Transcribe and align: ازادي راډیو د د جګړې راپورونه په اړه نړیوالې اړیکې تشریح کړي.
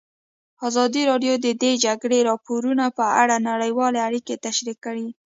ازادي 0.67 1.01
راډیو 1.11 1.33
د 1.45 1.47
د 1.63 1.65
جګړې 1.85 2.19
راپورونه 2.29 2.85
په 2.97 3.05
اړه 3.21 3.35
نړیوالې 3.49 3.99
اړیکې 4.07 4.35
تشریح 4.45 4.77
کړي. 4.85 5.07